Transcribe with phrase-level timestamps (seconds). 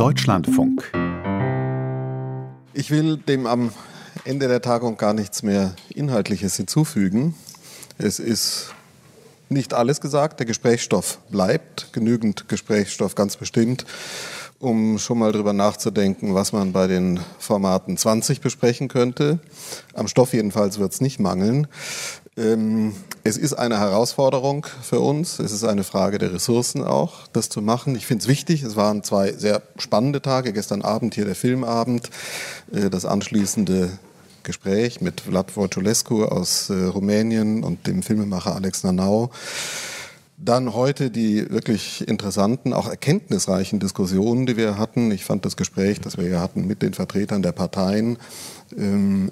[0.00, 0.90] Deutschlandfunk.
[2.72, 3.70] Ich will dem am
[4.24, 7.34] Ende der Tagung gar nichts mehr Inhaltliches hinzufügen.
[7.98, 8.72] Es ist
[9.50, 10.38] nicht alles gesagt.
[10.38, 11.92] Der Gesprächsstoff bleibt.
[11.92, 13.84] Genügend Gesprächsstoff ganz bestimmt,
[14.58, 19.38] um schon mal drüber nachzudenken, was man bei den Formaten 20 besprechen könnte.
[19.92, 21.66] Am Stoff jedenfalls wird es nicht mangeln.
[22.36, 22.94] Ähm,
[23.24, 25.38] es ist eine Herausforderung für uns.
[25.38, 27.96] Es ist eine Frage der Ressourcen auch, das zu machen.
[27.96, 28.62] Ich finde es wichtig.
[28.62, 30.52] Es waren zwei sehr spannende Tage.
[30.52, 32.10] Gestern Abend hier der Filmabend,
[32.72, 33.90] äh, das anschließende
[34.42, 39.30] Gespräch mit Vlad Wojciulescu aus äh, Rumänien und dem Filmemacher Alex Nanau.
[40.42, 45.10] Dann heute die wirklich interessanten, auch erkenntnisreichen Diskussionen, die wir hatten.
[45.10, 48.16] Ich fand das Gespräch, das wir hier hatten mit den Vertretern der Parteien,
[48.74, 49.30] ähm,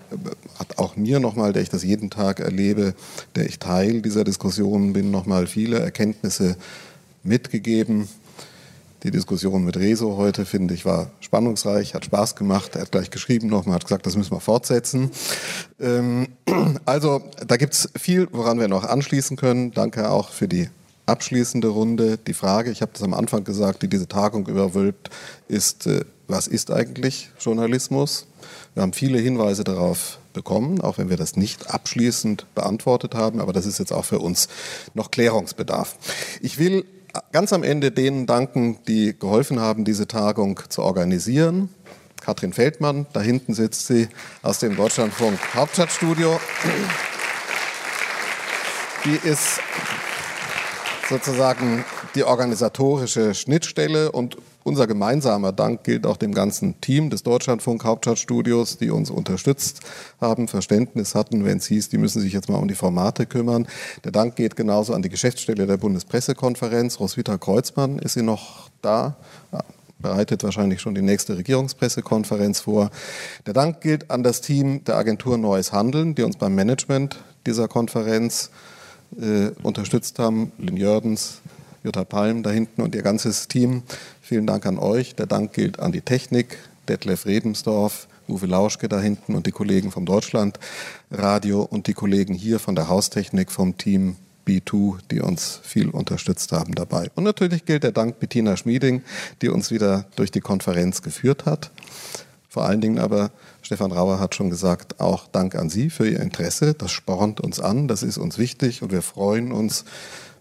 [0.59, 2.93] hat auch mir nochmal, der ich das jeden Tag erlebe,
[3.37, 6.57] der ich Teil dieser Diskussionen bin, nochmal viele Erkenntnisse
[7.23, 8.06] mitgegeben.
[9.03, 12.75] Die Diskussion mit Rezo heute, finde ich, war spannungsreich, hat Spaß gemacht.
[12.75, 15.11] Er hat gleich geschrieben nochmal, hat gesagt, das müssen wir fortsetzen.
[15.81, 16.29] Ähm,
[16.84, 19.73] also da gibt es viel, woran wir noch anschließen können.
[19.73, 20.69] Danke auch für die
[21.09, 22.19] abschließende Runde.
[22.19, 25.11] Die Frage, ich habe das am Anfang gesagt, die diese Tagung überwölbt,
[25.48, 28.27] ist, äh, was ist eigentlich Journalismus?
[28.75, 33.53] Wir haben viele Hinweise darauf bekommen, auch wenn wir das nicht abschließend beantwortet haben, aber
[33.53, 34.48] das ist jetzt auch für uns
[34.95, 35.97] noch Klärungsbedarf.
[36.42, 36.84] Ich will
[37.33, 41.70] ganz am Ende denen danken, die geholfen haben, diese Tagung zu organisieren.
[42.20, 44.09] Katrin Feldmann, da hinten sitzt sie
[44.42, 46.39] aus dem Deutschlandfunk Hauptstadtstudio.
[49.05, 49.61] Die ist
[51.09, 57.84] sozusagen die organisatorische Schnittstelle und unser gemeinsamer Dank gilt auch dem ganzen Team des Deutschlandfunk
[57.84, 59.81] Hauptstadtstudios, die uns unterstützt
[60.20, 63.67] haben, Verständnis hatten, wenn es hieß, die müssen sich jetzt mal um die Formate kümmern.
[64.05, 67.01] Der Dank geht genauso an die Geschäftsstelle der Bundespressekonferenz.
[67.01, 69.17] Roswitha Kreuzmann, ist sie noch da?
[69.53, 69.61] Ja,
[69.98, 72.91] bereitet wahrscheinlich schon die nächste Regierungspressekonferenz vor.
[73.47, 77.69] Der Dank gilt an das Team der Agentur Neues Handeln, die uns beim Management dieser
[77.69, 78.51] Konferenz
[79.20, 80.52] äh, unterstützt haben.
[80.58, 81.41] Lynn Jördens,
[81.85, 83.83] Jutta Palm da hinten und ihr ganzes Team.
[84.20, 85.14] Vielen Dank an euch.
[85.14, 86.58] Der Dank gilt an die Technik,
[86.89, 92.58] Detlef Redemsdorf, Uwe Lauschke da hinten und die Kollegen vom Deutschlandradio und die Kollegen hier
[92.58, 97.11] von der Haustechnik vom Team B2, die uns viel unterstützt haben dabei.
[97.14, 99.02] Und natürlich gilt der Dank Bettina Schmieding,
[99.42, 101.70] die uns wieder durch die Konferenz geführt hat.
[102.48, 106.20] Vor allen Dingen aber, Stefan Rauer hat schon gesagt, auch Dank an Sie für Ihr
[106.20, 106.75] Interesse.
[106.75, 109.85] Das spornt uns an, das ist uns wichtig und wir freuen uns,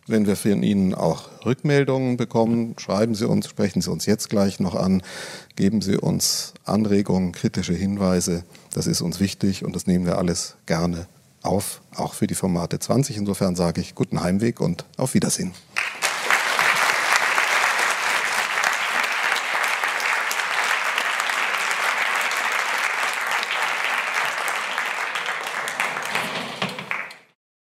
[0.08, 2.76] wenn wir von Ihnen auch Rückmeldungen bekommen.
[2.80, 5.04] Schreiben Sie uns, sprechen Sie uns jetzt gleich noch an,
[5.58, 8.44] geben Sie uns Anregungen, kritische Hinweise.
[8.74, 11.08] Das ist uns wichtig und das nehmen wir alles gerne
[11.44, 13.18] auf, auch für die Formate 20.
[13.18, 15.52] Insofern sage ich guten Heimweg und auf Wiedersehen.